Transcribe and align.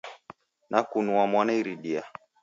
Nakunua 0.69 1.23
mwana 1.31 1.53
iridia. 1.59 2.03